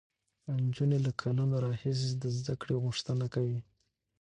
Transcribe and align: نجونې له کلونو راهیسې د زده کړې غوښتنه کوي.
نجونې 0.61 0.97
له 1.05 1.11
کلونو 1.21 1.55
راهیسې 1.65 2.09
د 2.21 2.23
زده 2.37 2.53
کړې 2.61 2.75
غوښتنه 2.83 3.25
کوي. 3.33 3.59